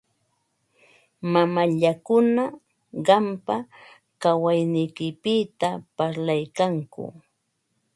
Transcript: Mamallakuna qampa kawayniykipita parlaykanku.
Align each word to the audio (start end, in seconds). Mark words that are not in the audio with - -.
Mamallakuna 1.31 2.43
qampa 3.07 3.55
kawayniykipita 4.21 5.69
parlaykanku. 5.97 7.03